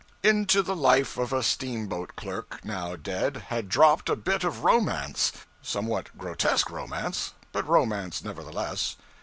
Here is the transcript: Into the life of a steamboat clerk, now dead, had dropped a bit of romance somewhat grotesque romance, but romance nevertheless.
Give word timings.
Into 0.23 0.63
the 0.63 0.75
life 0.75 1.15
of 1.15 1.31
a 1.31 1.43
steamboat 1.43 2.15
clerk, 2.15 2.59
now 2.65 2.95
dead, 2.95 3.37
had 3.49 3.69
dropped 3.69 4.09
a 4.09 4.15
bit 4.15 4.43
of 4.43 4.63
romance 4.63 5.31
somewhat 5.61 6.17
grotesque 6.17 6.71
romance, 6.71 7.33
but 7.51 7.67
romance 7.67 8.23
nevertheless. 8.23 8.95